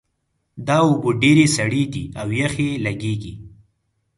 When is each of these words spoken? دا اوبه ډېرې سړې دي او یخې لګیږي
دا 0.67 0.77
اوبه 0.87 1.09
ډېرې 1.21 1.45
سړې 1.57 1.83
دي 1.93 2.03
او 2.21 2.27
یخې 2.41 2.69
لګیږي 2.85 3.33